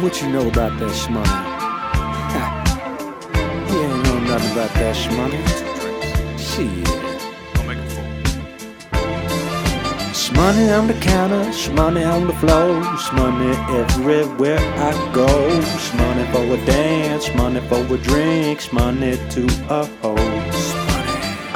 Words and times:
What 0.00 0.20
you 0.20 0.28
know 0.28 0.46
about 0.46 0.78
that 0.78 0.90
shmoney? 0.90 1.24
you 3.72 3.80
ain't 3.80 4.04
know 4.04 4.18
nothing 4.28 4.52
about 4.52 4.74
that 4.74 4.94
shmoney. 4.94 5.40
Shit. 6.38 6.86
Shmoney 10.12 10.78
on 10.78 10.86
the 10.86 10.92
counter, 11.00 11.44
shmoney 11.50 12.04
on 12.06 12.26
the 12.26 12.34
floor, 12.34 12.82
shmoney 13.04 13.54
everywhere 13.80 14.58
I 14.58 14.92
go. 15.14 15.26
Shmoney 15.86 16.30
for 16.30 16.44
a 16.44 16.66
dance, 16.66 17.28
shmoney 17.28 17.66
for 17.66 17.94
a 17.94 17.96
drink, 17.96 18.60
shmoney 18.60 19.16
to 19.32 19.46
a 19.72 19.86
host. 20.02 20.76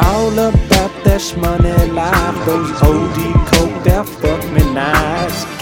All 0.02 0.32
about 0.32 0.92
that 1.04 1.20
shmoney 1.20 1.92
life, 1.92 2.46
those 2.46 2.70
OD 2.80 3.18
coke 3.52 3.84
that 3.84 4.08
fuck 4.08 4.42
me 4.52 4.64
nice. 4.72 5.59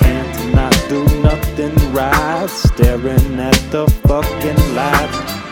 Do 0.88 1.04
nothing 1.20 1.74
right, 1.92 2.46
staring 2.48 3.38
at 3.38 3.60
the 3.70 3.86
fucking 4.06 4.74
light. 4.74 5.10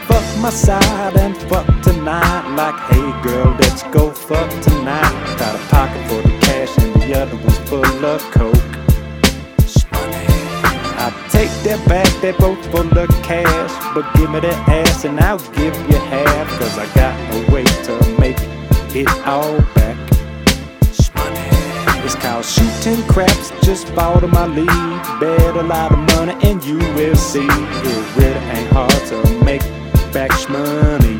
Fuck 0.09 0.25
my 0.41 0.49
side 0.49 1.15
and 1.19 1.37
fuck 1.51 1.67
tonight, 1.83 2.55
like 2.57 2.75
hey 2.89 3.23
girl, 3.23 3.55
let's 3.61 3.83
go 3.93 4.11
fuck 4.11 4.49
tonight. 4.63 5.37
Got 5.39 5.55
a 5.55 5.59
pocket 5.69 6.09
for 6.09 6.23
the 6.23 6.35
cash 6.41 6.79
and 6.79 7.03
the 7.03 7.21
other 7.21 7.37
one's 7.37 7.59
full 7.69 8.05
of 8.07 8.23
coke. 8.31 8.55
I 10.99 11.13
take 11.29 11.51
that 11.65 11.85
back, 11.87 12.09
they 12.23 12.33
both 12.33 12.65
full 12.71 12.99
of 12.99 13.09
cash. 13.23 13.95
But 13.95 14.11
give 14.15 14.31
me 14.31 14.41
that 14.41 14.69
ass 14.71 15.05
and 15.05 15.21
I'll 15.21 15.39
give 15.53 15.77
you 15.91 15.99
half. 15.99 16.49
Cause 16.59 16.79
I 16.79 16.87
got 16.95 17.15
a 17.35 17.53
way 17.53 17.65
to 17.85 18.19
make 18.19 18.39
it 18.97 19.09
all 19.27 19.61
back. 19.75 20.16
It's 22.07 22.15
called 22.15 22.45
shooting 22.45 23.03
craps, 23.09 23.51
just 23.67 23.93
bought 23.97 24.23
on 24.23 24.31
my 24.31 24.47
lead. 24.47 24.69
Bet 25.19 25.57
a 25.57 25.63
lot 25.65 25.91
of 25.91 25.99
money 26.15 26.37
and 26.49 26.65
you 26.65 26.79
will 26.95 27.17
see. 27.17 27.43
It 27.43 28.17
really 28.17 28.39
ain't 28.55 28.71
hard 28.71 29.03
to 29.11 29.45
make 29.45 29.63
back 30.13 30.31
money. 30.49 31.19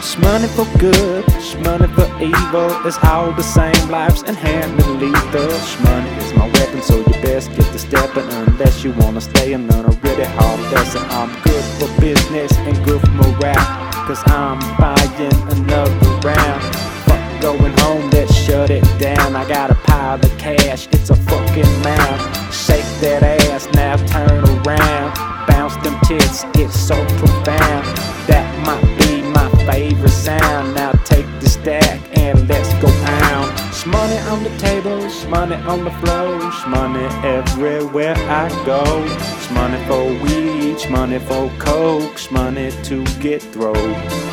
Shmoney 0.00 0.48
for 0.56 0.64
good, 0.78 1.26
shmoney 1.44 1.92
for 1.94 2.08
evil. 2.24 2.70
It's 2.86 2.96
all 3.04 3.32
the 3.32 3.42
same, 3.42 3.90
life's 3.90 4.22
inherently 4.22 5.08
lethal. 5.08 5.50
Shmoney 5.68 6.10
is 6.16 6.32
my 6.32 6.46
weapon, 6.46 6.80
so 6.80 6.96
you 6.96 7.20
best 7.20 7.50
get 7.50 7.70
to 7.72 7.78
stepping. 7.78 8.26
Unless 8.30 8.82
you 8.82 8.92
wanna 8.92 9.20
stay 9.20 9.52
and 9.52 9.70
learn 9.70 9.84
a 9.84 9.90
really 9.90 10.24
hard 10.24 10.60
lesson. 10.72 11.02
I'm 11.10 11.30
good 11.42 11.64
for 11.78 12.00
business 12.00 12.56
and 12.56 12.82
good 12.86 13.02
for 13.02 13.10
morale. 13.10 13.66
Cause 14.06 14.22
I'm 14.24 14.58
buying 14.78 15.34
another 15.52 15.92
round. 16.26 16.62
Fuck 17.04 17.42
going 17.42 17.76
home, 17.80 18.10
let's 18.10 18.37
shut 18.48 18.70
it 18.70 18.84
down. 18.98 19.36
I 19.36 19.46
got 19.46 19.70
a 19.70 19.74
pile 19.74 20.18
of 20.18 20.38
cash, 20.38 20.88
it's 20.92 21.10
a 21.10 21.16
fucking 21.16 21.72
mound. 21.82 22.18
Shake 22.52 22.90
that 23.02 23.22
ass, 23.22 23.68
now 23.74 23.96
turn 24.14 24.42
around. 24.56 25.08
Bounce 25.46 25.76
them 25.84 25.96
tits, 26.08 26.44
it's 26.54 26.78
so 26.78 26.96
profound. 27.20 27.84
That 28.26 28.46
might 28.66 28.88
be 28.98 29.22
my 29.22 29.48
favorite 29.66 30.18
sound. 30.28 30.74
Now 30.74 30.92
take 31.04 31.28
the 31.40 31.48
stack 31.48 32.00
and 32.16 32.48
let's 32.48 32.72
go 32.82 32.88
pound. 33.04 33.52
Shmoney 33.78 34.18
on 34.32 34.42
the 34.42 34.54
table, 34.58 34.98
shmoney 35.18 35.58
on 35.66 35.84
the 35.84 35.94
floor, 36.00 36.40
shmoney 36.60 37.06
everywhere 37.24 38.16
I 38.16 38.48
go. 38.64 38.82
Shmoney 39.44 39.80
for 39.86 40.04
weed, 40.24 40.76
shmoney 40.78 41.20
for 41.20 41.44
coke, 41.58 42.16
shmoney 42.16 42.72
to 42.88 43.04
get 43.20 43.42
through. 43.42 44.27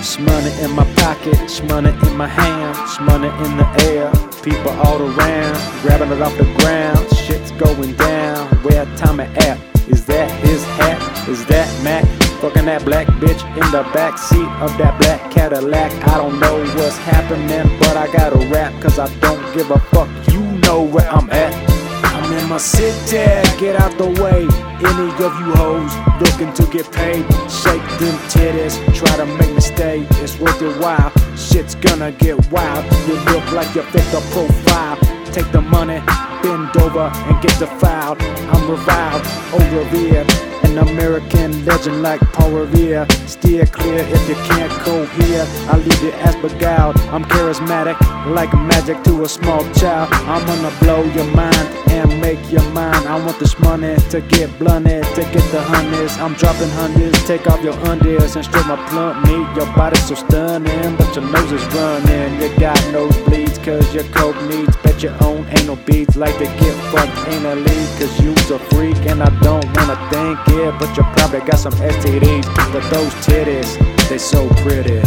Shmoney 0.00 0.64
in 0.64 0.70
my 0.70 0.84
pocket, 0.94 1.34
shmoney 1.44 1.92
in 2.06 2.16
my 2.16 2.26
hand, 2.26 2.74
shmoney 2.88 3.30
in 3.44 3.56
the 3.58 3.66
air. 3.84 4.10
People 4.42 4.70
all 4.80 5.00
around, 5.02 5.82
grabbing 5.82 6.10
it 6.10 6.22
off 6.22 6.34
the 6.38 6.44
ground. 6.58 6.98
Shit's 7.14 7.50
going 7.52 7.94
down. 7.96 8.46
Where 8.64 8.86
Tommy 8.96 9.24
at? 9.24 9.58
Is 9.88 10.06
that 10.06 10.30
his 10.40 10.64
hat? 10.64 11.28
Is 11.28 11.44
that 11.46 11.68
Mac? 11.84 12.06
Fucking 12.40 12.64
that 12.64 12.82
black 12.86 13.08
bitch 13.20 13.44
in 13.54 13.70
the 13.72 13.82
back 13.92 14.16
seat 14.16 14.48
of 14.62 14.76
that 14.78 14.98
black 14.98 15.30
Cadillac. 15.30 15.92
I 16.08 16.16
don't 16.16 16.40
know 16.40 16.64
what's 16.76 16.96
happening, 16.96 17.78
but 17.78 17.98
I 17.98 18.10
gotta 18.10 18.38
rap 18.48 18.72
cause 18.80 18.98
I 18.98 19.14
don't 19.18 19.54
give 19.54 19.70
a 19.70 19.78
fuck. 19.92 20.08
You 20.32 20.40
know 20.62 20.82
where 20.82 21.08
I'm 21.10 21.28
at. 21.30 21.69
In 22.30 22.48
my 22.48 22.58
city, 22.58 23.18
get 23.58 23.74
out 23.80 23.98
the 23.98 24.06
way. 24.22 24.46
Any 24.78 25.10
of 25.24 25.32
you 25.40 25.52
hoes 25.54 25.92
looking 26.20 26.52
to 26.54 26.64
get 26.72 26.90
paid, 26.92 27.26
shake 27.50 27.82
them 27.98 28.16
titties, 28.30 28.78
try 28.94 29.16
to 29.16 29.26
make 29.26 29.52
me 29.52 29.60
stay. 29.60 30.06
It's 30.22 30.38
worth 30.38 30.60
your 30.60 30.74
while, 30.80 31.12
shit's 31.36 31.74
gonna 31.74 32.12
get 32.12 32.36
wild. 32.52 32.84
You 33.08 33.14
look 33.32 33.50
like 33.52 33.74
you 33.74 33.82
fit 33.82 34.06
the 34.12 34.20
profile. 34.30 34.96
Take 35.32 35.50
the 35.52 35.60
money, 35.60 36.00
bend 36.42 36.76
over 36.76 37.10
and 37.28 37.42
get 37.42 37.58
defiled. 37.58 38.20
I'm 38.22 38.70
reviled, 38.70 39.22
oh 39.52 39.64
revered, 39.76 40.30
an 40.64 40.78
American 40.78 41.64
legend 41.64 42.02
like 42.02 42.20
Paul 42.32 42.50
Revere. 42.52 43.06
Steer 43.26 43.66
clear 43.66 43.98
if 43.98 44.28
you 44.28 44.34
can't 44.34 44.72
cohere. 44.84 45.46
I 45.70 45.76
leave 45.76 46.02
your 46.02 46.14
ass 46.14 46.36
beguiled. 46.36 46.98
I'm 47.12 47.24
charismatic, 47.24 47.98
like 48.34 48.52
magic 48.54 49.02
to 49.04 49.24
a 49.24 49.28
small 49.28 49.62
child. 49.74 50.08
I'm 50.12 50.44
gonna 50.46 50.74
blow 50.80 51.02
your 51.14 51.30
mind 51.34 51.68
and 51.90 52.20
make 52.20 52.40
your 52.50 52.62
mind. 52.70 53.06
I 53.08 53.16
want 53.24 53.38
this 53.38 53.58
money 53.58 53.96
to 54.10 54.20
get 54.20 54.56
blunted, 54.58 55.04
to 55.16 55.22
get 55.22 55.44
the 55.50 55.60
honeys. 55.62 56.16
I'm 56.18 56.34
dropping 56.34 56.70
hundreds, 56.70 57.22
take 57.24 57.46
off 57.48 57.62
your 57.62 57.74
undies 57.90 58.36
and 58.36 58.44
strip 58.44 58.66
my 58.66 58.76
plump 58.88 59.26
meat. 59.26 59.46
Your 59.56 59.66
body's 59.74 60.06
so 60.06 60.14
stunning, 60.14 60.96
but 60.96 61.14
your 61.14 61.24
nose 61.24 61.52
is 61.52 61.64
running. 61.74 62.40
You 62.40 62.48
got 62.58 62.78
nosebleeds, 62.94 63.62
cause 63.64 63.92
your 63.94 64.04
coke 64.04 64.40
needs. 64.42 64.76
Bet 64.78 65.02
your 65.02 65.16
own 65.24 65.46
anal 65.58 65.76
beads 65.76 66.16
like 66.16 66.29
to 66.38 66.46
get 66.60 66.74
fucked 66.92 67.16
anally, 67.32 67.80
cause 67.98 68.20
you's 68.20 68.50
a 68.50 68.58
freak 68.70 68.98
and 69.06 69.22
I 69.22 69.30
don't 69.40 69.64
wanna 69.76 69.96
think 70.10 70.38
it. 70.58 70.72
But 70.78 70.96
you 70.96 71.02
probably 71.16 71.40
got 71.40 71.58
some 71.58 71.72
STDs, 71.74 72.46
but 72.72 72.82
those 72.90 73.12
titties, 73.26 73.70
they 74.08 74.18
so 74.18 74.48
pretty. 74.62 75.00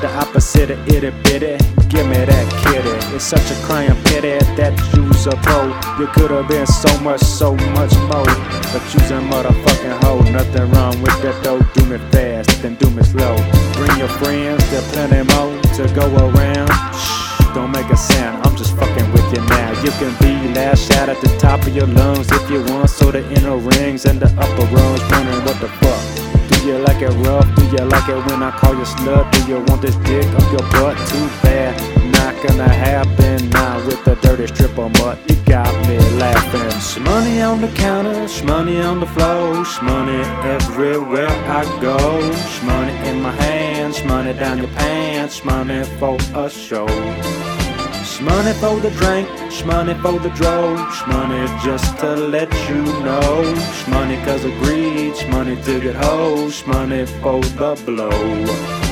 The 0.00 0.10
opposite 0.20 0.70
of 0.70 0.88
itty 0.88 1.10
bitty, 1.24 1.56
give 1.88 2.06
me 2.06 2.20
that 2.20 2.46
kitty. 2.62 2.96
It's 3.16 3.24
such 3.24 3.50
a 3.50 3.56
crying 3.64 3.96
pity 4.04 4.36
that 4.60 4.74
you's 4.92 5.26
a 5.26 5.34
pro. 5.40 5.72
You 5.98 6.06
could 6.12 6.30
have 6.30 6.48
been 6.48 6.66
so 6.66 6.92
much, 7.00 7.20
so 7.20 7.54
much 7.72 7.94
more. 8.12 8.28
But 8.72 8.84
you's 8.92 9.10
a 9.10 9.20
motherfucking 9.24 10.04
hoe. 10.04 10.20
Nothing 10.30 10.70
wrong 10.72 11.00
with 11.00 11.16
that 11.22 11.42
though. 11.42 11.60
Do 11.72 11.86
me 11.86 11.98
fast, 12.12 12.60
then 12.60 12.74
do 12.74 12.90
me 12.90 13.02
slow. 13.04 13.36
Bring 13.72 13.96
your 13.98 14.12
friends, 14.20 14.60
there 14.70 14.84
plenty 14.92 15.24
more 15.32 15.56
to 15.76 15.88
go 15.94 16.04
around. 16.28 16.68
Shh, 16.92 17.54
don't 17.54 17.72
make 17.72 17.88
a 17.88 17.96
sound. 17.96 18.44
I'm 18.44 18.54
just 18.54 18.76
fucking 18.76 19.10
with 19.12 19.28
you 19.32 19.40
now. 19.48 19.72
You 19.80 19.90
can 19.96 20.12
be 20.20 20.35
lash 20.56 20.90
out 20.92 21.08
at 21.10 21.20
the 21.20 21.28
top 21.38 21.60
of 21.66 21.76
your 21.76 21.86
lungs 21.86 22.28
if 22.32 22.50
you 22.50 22.60
want. 22.72 22.88
So 22.88 23.10
the 23.10 23.22
inner 23.36 23.58
rings 23.58 24.06
and 24.06 24.18
the 24.18 24.30
upper 24.44 24.66
rungs, 24.74 25.02
wondering 25.12 25.44
what 25.44 25.58
the 25.60 25.68
fuck. 25.80 26.02
Do 26.48 26.56
you 26.66 26.78
like 26.78 27.00
it 27.02 27.14
rough? 27.26 27.48
Do 27.56 27.64
you 27.74 27.84
like 27.94 28.08
it 28.08 28.20
when 28.26 28.42
I 28.42 28.50
call 28.60 28.74
you 28.74 28.88
slut? 28.94 29.24
Do 29.32 29.40
you 29.50 29.58
want 29.68 29.82
this 29.82 29.96
dick 30.08 30.26
up 30.38 30.46
your 30.54 30.66
butt? 30.74 30.96
Too 31.10 31.26
bad, 31.44 31.72
not 32.18 32.34
gonna 32.44 32.72
happen 32.88 33.50
now 33.50 33.84
with 33.86 34.02
the 34.04 34.14
dirty 34.24 34.46
stripper 34.46 34.88
mutt. 34.98 35.18
You 35.28 35.36
got 35.44 35.72
me 35.86 35.98
laughing. 36.22 36.72
Shmoney 36.90 37.36
on 37.48 37.60
the 37.60 37.72
counter, 37.84 38.18
shmoney 38.36 38.78
on 38.90 39.00
the 39.00 39.10
floor, 39.14 39.64
shmoney 39.74 40.22
everywhere 40.56 41.36
I 41.60 41.62
go. 41.82 41.98
Shmoney 42.54 42.94
in 43.10 43.20
my 43.20 43.32
hands, 43.32 43.98
shmoney 43.98 44.34
down 44.38 44.58
your 44.58 44.72
pants, 44.78 45.40
shmoney 45.40 45.84
for 45.98 46.16
a 46.34 46.48
show. 46.48 46.86
Shmoney 48.16 48.54
for 48.54 48.80
the 48.80 48.88
drink, 48.92 49.28
shmoney 49.50 50.00
for 50.00 50.18
the 50.18 50.30
drove, 50.30 50.78
shmoney 50.78 51.62
just 51.62 51.98
to 51.98 52.16
let 52.16 52.50
you 52.66 52.82
know. 53.04 53.42
Shmoney 53.84 54.24
cause 54.24 54.42
of 54.42 54.52
greed, 54.52 55.12
shmoney 55.12 55.62
to 55.66 55.80
get 55.80 55.96
hoes, 55.96 56.62
shmoney 56.62 57.06
for 57.20 57.42
the 57.42 57.74
blow. 57.84 58.85